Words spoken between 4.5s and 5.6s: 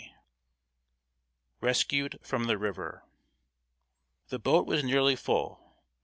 was nearly full.